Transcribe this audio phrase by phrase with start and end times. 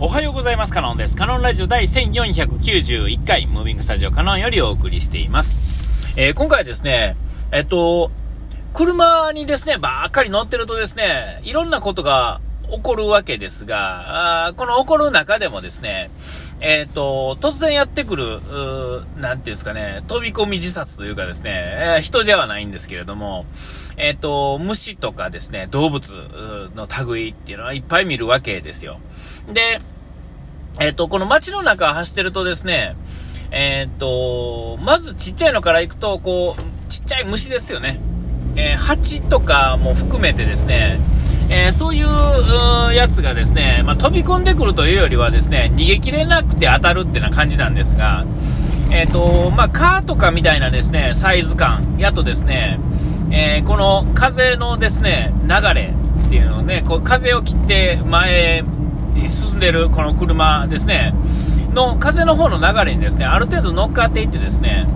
[0.00, 0.72] おはようございます。
[0.72, 1.16] カノンです。
[1.16, 6.18] カノンラジオ第1491回、ムービングスタジオカノンよりお送りしています。
[6.18, 7.14] えー、今回ですね、
[7.52, 8.10] えっと、
[8.72, 16.10] 車にですね、ばっかり乗ってるとですね、いろんなことが起こるわけですが、あこの起こる中でもですね、
[16.66, 18.24] えっ、ー、と、突然やってくる、
[19.18, 23.44] なんていうんですかね、飛び込み自殺というかですね、えー、人ではないんですけれども、
[23.98, 26.14] えっ、ー、と、虫とかですね、動物
[26.74, 28.98] の類っていうのはいっぱい見るわけですよ。
[29.52, 29.78] で、
[30.80, 32.96] えっ、と、この街の中を走ってるとですね、
[33.50, 38.00] えっ、と、まずちっちゃいのから行くと、こう、ちっちゃい虫ですよね。
[38.56, 40.98] え蜂とかも含めてですね、
[41.56, 48.24] えー、そういうやつがですね、まあ、飛び込んでくるというよりはですね、逃げきれなくて当たるってな感じなんですが、
[48.90, 52.80] えっ、ー、と、まあ、カーとかみたいなですね、サイズ感やとですね、
[53.30, 55.94] えー、この風のですね、流れ
[56.26, 58.64] っていうのをね、こう風を切って前
[59.14, 61.14] に進んでるこの車ですね、
[61.72, 64.88] の風の方の流れにですね、ある程度乗っかっていってですね、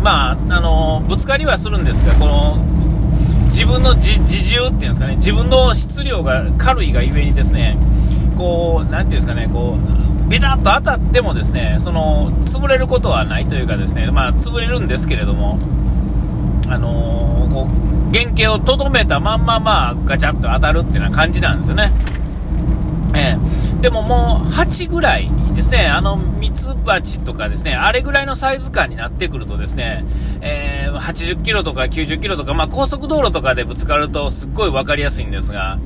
[0.00, 2.70] まあ、あのぶつかりはするんですが、この
[3.50, 4.20] 自分の自
[4.54, 7.76] 重っていうんですかね、自分の質量が軽いがゆえにですね、
[8.36, 15.58] こう、なていうんですかね、こう、ビタッと当たってもですね、その、潰れることはないというかですね、まあ、潰れるんですけれども、
[16.68, 21.90] あのー、こう、原型をとどめたまんま、まあ、ガチャッと当たるっていうような感じなんですよね。
[23.14, 25.28] えー、でももう、8ぐらい
[25.60, 30.06] ですね、あの、ミツバチとかですね、あれぐらいのサイズ感になってくるとですね、
[30.40, 35.78] えー、80キロとか90キロとか、まあ、高速道路とかでぶつかるとすっごい分かりやすいんですが、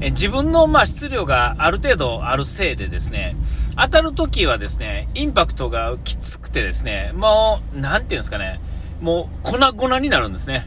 [0.00, 3.36] え自分の、まあ、質量がある程度あるせいでですね、
[3.76, 8.60] 当たるときはですね、インパクトがきつくてですね、もう、なんていうんですかね、
[9.02, 10.66] もう粉々になるんですね。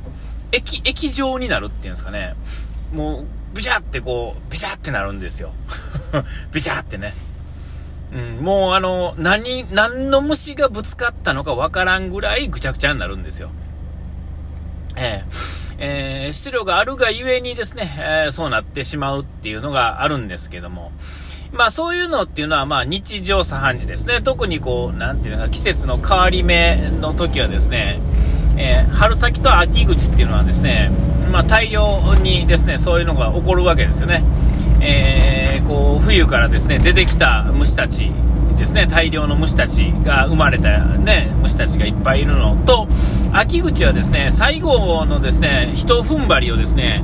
[0.52, 2.36] 液、液状になるっていうんですかね。
[2.94, 5.52] もう、ビシャってこう、ビシャってなるんですよ。
[6.54, 7.16] ビシャってね。
[8.14, 13.50] うん、もうあの、何、何の虫がぶつかったのかわからんぐらいぐちゃぐちゃになるんですよ。
[14.98, 20.92] えー、えー、質量があるがゆえにですね、えー、そうなってしまうっていうのがあるんですけども、
[21.54, 24.22] まあそういうのっていうのはまあ日常茶飯事ですね。
[24.22, 28.00] 特にこう、なんていうか、季節の変わり目の時はですね、
[28.58, 30.92] えー、春先と秋口っていうのはですね、
[31.32, 34.22] まあ大量にですね、そういうのが起こるわけですよね。
[34.82, 38.12] えー、こう冬からですね出てきた虫たち
[38.58, 42.88] ですね大量の虫たちが生まれた、ね、虫たちがいっぱいいるのと
[43.32, 47.04] 秋口はですね最後のですね一踏ん張りをですね、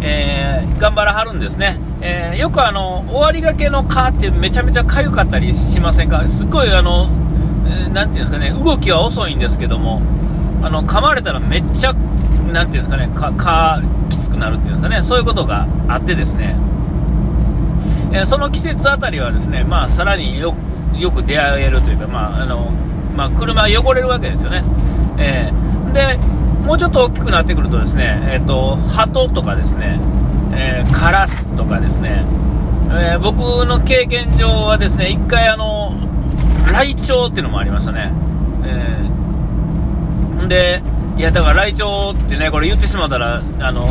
[0.00, 6.28] えー、頑張らはるんですね、えー、よくあの終わりがけの蚊ってめちゃめちゃ痒かったりしませんか？
[6.28, 7.08] すっごいあの、
[7.68, 10.02] えー、ていうんですかね動きは遅いんですけども
[10.62, 16.56] あの噛まれたらめっちゃなていうんですかね蚊きつくなるっていうんですかねそういうことがあってですね。
[18.16, 20.56] えー、その季節あたりはですね、まあ、さらによく
[20.98, 22.70] よく出会えるというか、まああの
[23.14, 24.64] まあ、車汚れるわけですよね、
[25.18, 26.16] えー、で
[26.64, 30.00] もうちょっと大きくなってくるとですね、えーと、鳩とかですね、
[30.54, 32.24] えー、カラスとかですね、
[32.90, 35.92] え、僕の経験上はですね1回あの
[36.72, 38.12] ライチョウっていうのもありましたね、
[38.64, 40.82] えー、で
[41.18, 43.88] いやだからライチョウってねこれ言ってしまったらあの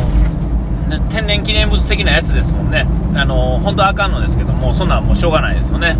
[1.10, 5.96] 天然記念物的なやつですもんね、あの本当はあかんのですけども、そんなんもうしょうがないですよね、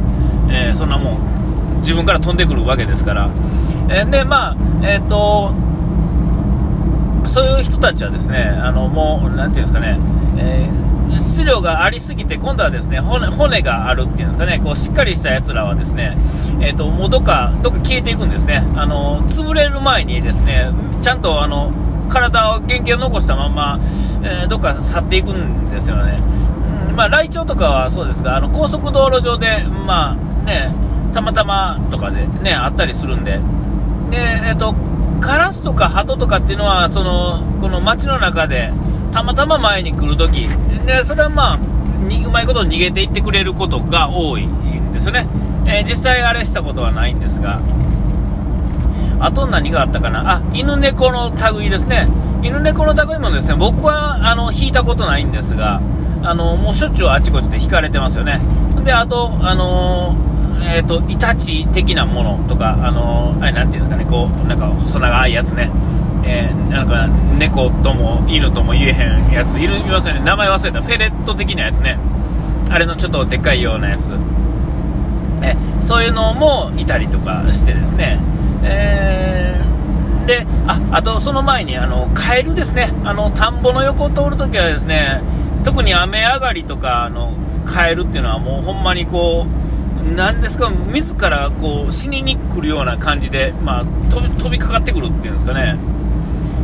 [0.50, 3.30] えー、そんなもん自分から飛んでくるわけですから、
[3.88, 5.52] えー、でまあ、えーと、
[7.28, 9.98] そういう人たちはですね、あのもう、なんていうんですかね、
[10.38, 16.16] えー、質量がありすぎて、今度はですね骨骨があるっていうんですかね、こうしっかりしたやつらはですね、
[16.60, 20.70] えーと、もうどっかどっか消えていくんですね、あの潰れる前にですね
[21.02, 21.72] ちゃんとあの
[22.08, 23.78] 体を原型を残したまま、
[24.22, 26.18] えー、どっか去っていくんですよね。
[26.90, 30.72] うん、まあ、ライチョウとかはそうですが、あの、高速道路上で、まあ、ね、
[31.12, 33.40] たまたまとかでね、あったりするんで。
[34.10, 34.74] で、えっ、ー、と、
[35.20, 38.72] カラスとかハトとかっていうのは、その、この街の中で、
[39.12, 40.48] たまたま前に来るとき、
[40.86, 45.26] で、それはまあ、うまいこと逃げていってくれることが多いんですよね。
[45.66, 47.60] えー、実際あれしたことはないんですが、
[49.20, 52.08] あと何があったかな、あ犬猫の類ですね、
[52.42, 55.80] 犬猫の類もですね僕はあの引いたことないんですが、
[56.22, 58.40] あのもうしょっちゅうあちこちで引かれてますよね。
[58.84, 60.16] であと、あの
[60.68, 65.70] えーと、イタチ的なものとか、あのー、あれなんていうんですかね、こうなんか細長いやつね、
[66.24, 67.06] えー、なんか
[67.38, 71.98] 猫とも犬とも言えへんやついるいますよね、名前忘れた、フェレット的なやつね、
[72.68, 74.14] あれのちょっとでっかいようなやつ、
[75.42, 78.18] えそういうのもいたりとかしてですね、
[78.66, 79.60] え、
[80.26, 82.90] でああとその前にあのカエルですね。
[83.04, 85.22] あの田んぼの横を通るときはですね
[85.64, 87.32] 特に雨上がりとかあの
[87.66, 95.76] カエルっていうのはもうほんまにこう、なんですか、自らこう死にに来るような感じで、まあ、飛び飛びかかってくるっていうんですかね。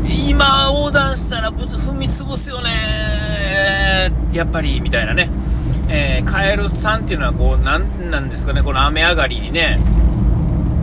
[0.04, 4.12] 今横断したら踏み潰すよね。
[4.32, 5.28] やっぱりみたいなね、
[5.88, 9.78] えー、カエルさんっていうのはこうなんなんですかねこの雨上がりにね。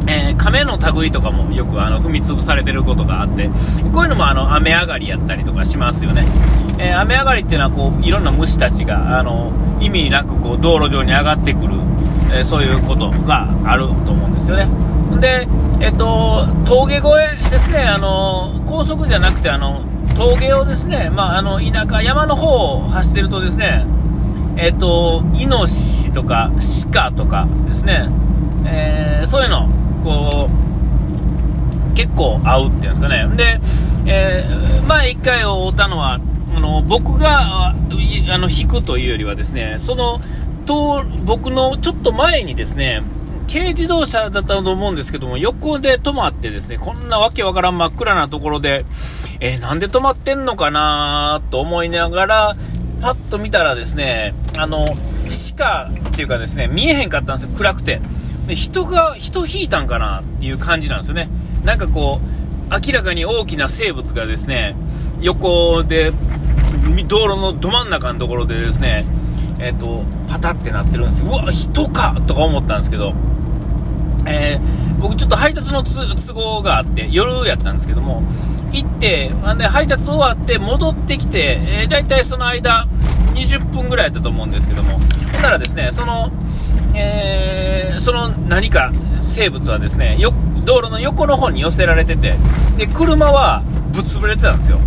[0.10, 3.48] えー、亀の類とかもよくあの踏み潰されてることがあって
[3.94, 6.26] こういうのもあの雨上がりやったりとかしますよね、
[6.80, 11.76] えー、雨上がりっていうのはこういろんな虫たちがあの意味なくこう道路上に上がってくる、
[12.34, 14.68] えー、そういうことがあると思うんですよね。
[15.20, 15.48] で、
[15.80, 17.08] えっと、峠越
[17.46, 19.82] えですね、あの高速じゃなくてあの
[20.16, 23.86] 峠をですね、まあ、あの田舎、山の方を走ってるとですね、
[24.58, 26.52] えっと、イノシシとか
[26.92, 28.10] 鹿とかですね、
[28.66, 29.70] え、そういうの、
[30.04, 33.28] こう、結構合うっていうんですかね。
[33.36, 33.60] で、
[34.06, 36.20] えー、前1回会ったのは、
[36.56, 37.76] あの僕があ
[38.38, 40.20] の引くというよりはですね、その、
[40.66, 43.04] と僕のちょっと前にですね、
[43.52, 48.86] 軽自動車だったと思うんですけども、横で止まってですね、こんなわけわからん真っ暗なところで、
[49.40, 52.56] えー、なんで止まってんのかなと思いながら、
[53.02, 54.86] パッと見たらですね、あの、
[55.58, 58.02] 鹿っていうかですね、見えへんかったんですよ、暗くて。
[58.50, 61.30] で人が、人引いたんかなっていう感じなんですよね。
[61.64, 64.76] なんかこう、明らかに大きな生物がですね、
[65.22, 66.12] 横で、
[67.08, 69.06] 道路のど真ん中のところでですね、
[69.60, 71.28] えっ、ー、と、パタってなってるんですよ。
[71.28, 73.14] うわ、人かとか思ったんですけど、
[74.26, 78.24] えー、僕ちょっと配達の都合があって、夜やったんですけども、
[78.72, 82.88] 行って、あで配達終わって戻ってきて、えー、大体その間、
[83.36, 86.32] 20分ぐらいやったと思うんですけども、ほんならですね、その、
[86.96, 90.34] えー、その何か生物はですね、よ
[90.66, 92.36] 道路の横の方に寄せられてて、
[92.78, 94.80] で、車はぶっ潰れてたんですよ。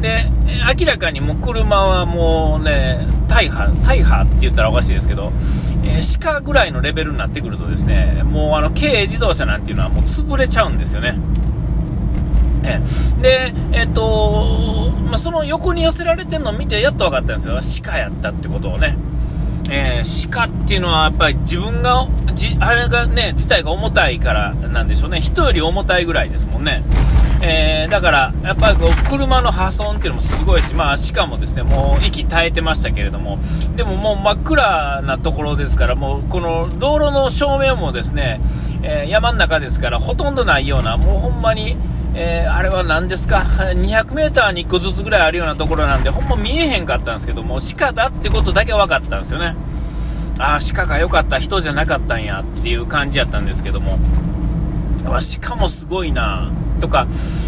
[0.00, 0.30] で、
[0.78, 5.32] 明らかにもう車はもうね、大破、大破って言ったらおかしいですけど、
[5.84, 11.18] えー、鹿ぐらいのレベルになってくるとですね、もうあの、軽自動車なんていうのはもう潰れちゃうんですよね。
[12.64, 12.80] え
[13.20, 17.58] で、えっ、と、まあ、その横に寄せられてるのを見てやっと分かったんですよ。
[17.82, 18.96] 鹿やったってことをね。
[19.70, 25.20] えー、鹿っていうのはやっぱり自分が、じあれがね、自体が重たいからなんでしょうね。
[25.20, 26.82] 人より重たいぐらいですもんね。
[27.40, 33.38] えー、だから、やっぱりこう、車の破損っていうのもすごいし、まあ、しかもですね、もう息絶えてましたけれども、
[33.76, 38.40] でももう真っ暗なところですから、もうこの道路の正面もですね、
[38.82, 41.76] えー、山の中ですから、ほとんどないような、もうほんまに、
[42.14, 49.54] えー、あれは何ですか、200メーターに1個ずつぐらいあるようなところなんで、ほんま見えへんかったんですけども、鹿だってことだけ分かったんですよね。
[50.40, 53.98] ああ、鹿が良かった、人じゃなかったんやっていう感じやったんですけども、
[55.40, 56.50] 鹿もすごいな。
[56.80, 57.06] とか、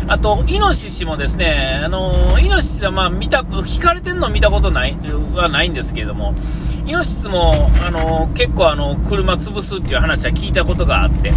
[0.08, 4.96] あと、イノシシもですね、あのイノシシはまあ見た、引かれてるの見たことない
[5.34, 6.34] はないんですけれども、
[6.86, 11.32] イノシシも、あの結構あの車潰すっていう話は聞いたことがあって、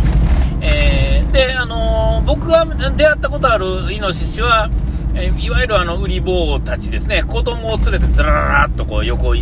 [0.61, 4.69] えー、で、あの僕が出会ったことあるイノシシは、
[5.15, 9.35] えいわゆるあの売り坊たちですね、子供を連れてずらららっとこう横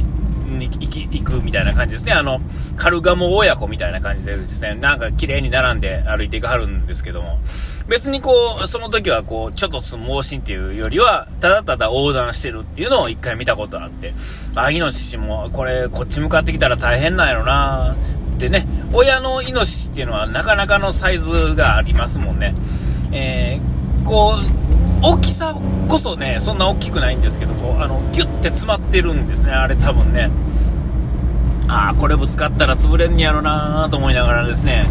[0.62, 2.14] に行き行くみたいな感じですね。
[2.14, 2.40] あの、
[2.78, 7.40] カルガモ親子みたいな感じでですね、なんか綺麗に並んで歩いていかはるんですけども、
[7.88, 14.14] 別にこう、その時はこう、ちょっと盲信っていうよりは、ただただ横断してるっていうのを一回見たことあって、
[14.56, 17.96] あ、イノシシもこれ、こっち向かってきたら大変なんやろな
[18.36, 22.54] ってね、親のイノシシっていうのはなかなかのサイズがありますもんね。
[23.12, 25.56] えー、こう、大きさ
[25.88, 30.30] こそね、そんな大きくないんですけど、こう、あの、ギュッて詰まってるんですね、あれ多分ね。
[31.68, 34.86] ああ、これぶつかったら潰れんやろなと思いながらですね、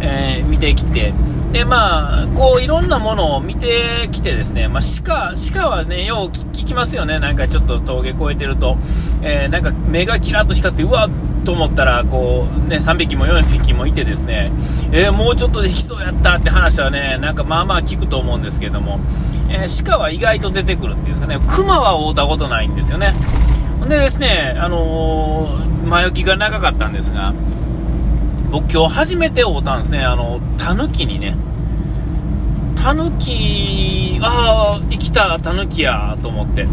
[0.00, 1.12] えー、見てきて、
[1.52, 7.18] で、まあ、こう、いろんなものを見てきてですね、まあ、鹿、鹿はね、よう聞きますよね。
[7.18, 8.76] なんかちょっと峠越えてると、
[9.22, 11.10] えー、なんか目がキラッと光って、うわっ
[11.44, 14.50] と思ったら、こう、ね、3匹も4匹もいてですね、
[14.92, 19.00] えー、もうちょっとで引きそうやったって話はね、なんかまあまあ聞くと思うんですけども、
[19.48, 23.14] えー、鹿は意外と出てくるっていうんですかね、熊は会うたことないんですよね。
[23.88, 27.32] でですね、あのー、前置きが長かったんですが、
[28.50, 31.36] 僕今日初めて会うたんですね、あの、タヌキにね。
[32.76, 36.66] タヌキ、ああ、生きたタヌキやと思って。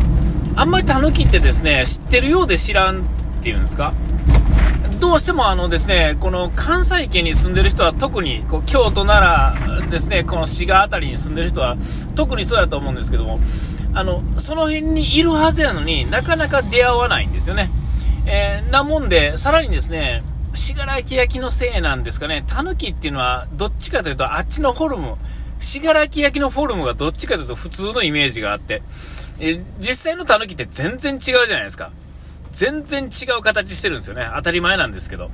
[0.56, 3.04] あんまりタヌキってですね、知ってるようで知らんっ
[3.42, 3.94] ていうんですか？
[5.00, 11.78] どうしてもあのですね、この関西圏に住んでる人は特に、こう京都、奈良ですね、この滋賀辺りに住んでる人は
[12.16, 13.40] 特にそうやと思うんですけども、
[13.94, 17.70] あの、その辺にいるはずやのになかなか出会わないんですよね。
[18.26, 20.24] えー、なもんで、さらにですね、
[20.56, 25.16] 信楽焼のせいなんですかね、タヌキっていうのは、どっちかというと、あっちのフォルム、
[25.60, 28.82] 信楽焼のフォルムがどっちかというと普通のイメージがあって、
[29.40, 31.92] え実際のタヌキって全然違うじゃないですか。
[32.58, 34.28] 全然違う形してるんですよね。
[34.36, 35.30] 当たり前なんですけど。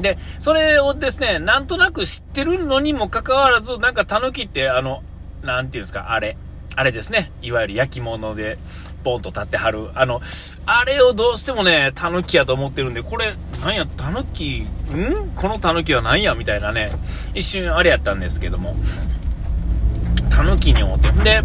[0.00, 5.04] で、それをですね、なんとなく知ってるのにもかかわらず、なんかタヌキって、あの、
[5.44, 6.36] なんていうんですか、あれ。
[6.74, 7.30] あれですね。
[7.42, 8.58] いわゆる焼き物で、
[9.04, 9.90] ポンと立ってはる。
[9.94, 10.20] あの、
[10.66, 14.66] あれをどうしてもね、タヌキやと思ってるんで、これ、なんや、タヌキ、ん？
[15.36, 16.34] このタヌキは何や？
[16.34, 16.90] みたいなね、
[17.34, 18.74] 一瞬あれやったんですけども。
[20.40, 21.10] タヌキに思って。
[21.22, 21.42] で、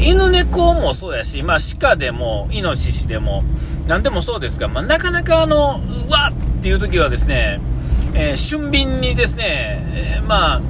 [0.00, 3.44] 犬猫もそうやし、まあ鹿でも、イノシシでも、
[3.86, 7.60] 何でもそうですが、まあなかなかあの、うわっていう時はですね、
[8.14, 10.62] えー、俊敏にですね、えー、まあ、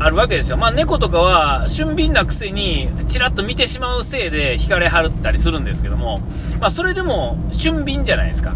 [0.00, 0.56] あるわけですよ。
[0.56, 6.18] まあ、猫とかは、俊敏なくせに、ちらっと見てしまうせいで惹かれはるったりするんですけども、
[6.58, 8.52] まあ、それでも、俊敏じゃないですか。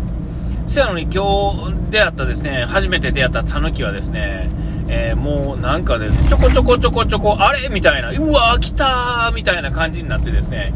[0.66, 4.50] そやのに今日出会ったですね、初めて出会ったタヌキはですね、
[4.88, 7.68] えー、もうなんかで、ちょこちょこちょこちょこ、あれ？
[7.68, 10.72] みたいな、うわ来たーみたいな感じになってですね、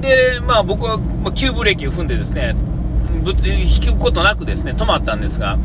[0.00, 2.56] で、まあ僕はま急ブレーキを踏んでですね、
[3.22, 5.58] ぶつ引くことなくですね、止まったんですが、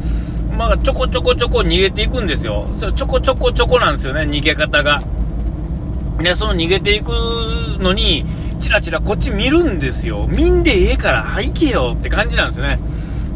[0.57, 2.67] まあ、ちょこちょこちょこ逃げていくんですよ。
[2.71, 5.01] そちょこちょこちょこなんですよね、逃げ方が。
[6.19, 7.09] で、その逃げていく
[7.79, 8.25] のに、
[8.59, 10.27] チラチラこっち見るんですよ。
[10.29, 12.79] 見んでええから、行けよって感じなんですよね。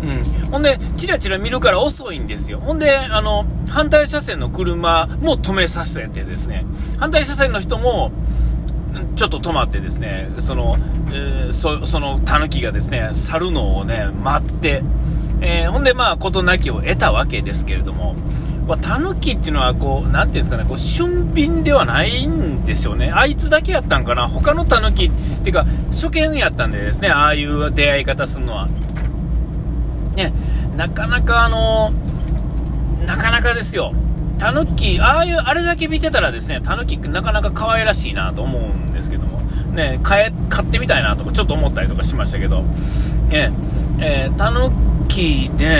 [0.03, 0.51] うん。
[0.51, 2.59] ほんで、チラチラ見るから遅いんですよ。
[2.59, 6.65] ほんで、あの、反対車線の車も止めさせてですね、
[6.97, 8.11] 反対車線の人も、
[9.15, 10.77] ちょっと止まってですね、その、
[11.11, 14.83] えー、そそのタヌキがですね、去るのをね、待って、
[15.41, 18.15] えー、ほんで、まあ、事なきを得たわけですけれども、
[18.67, 23.11] まあ、タヌキっていうのは、こう、なんていうんですかね、こう、俊敏ではないんでしょうね。
[23.11, 24.27] あいつだけやったんかな。
[24.27, 25.11] 他のタヌキ、っ
[25.43, 28.67] ていうか、初見やったんでですね、ああいう出会い方するのは。
[30.19, 30.33] ね、
[30.75, 31.91] なかなかあの、
[33.05, 33.93] なかなかですよ。
[34.37, 39.39] タヌキ、ああいう、あれだけ見てたらですね、タヌキなかなか可愛らしいなと思うんですけども、
[39.71, 42.63] ね、買え、買ってみたいなとかちょっと思ったりとかしましたけど、
[43.29, 43.51] ね、
[43.99, 44.59] えー、タヌ
[45.07, 45.77] キね